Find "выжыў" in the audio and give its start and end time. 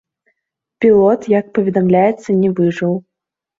2.63-2.93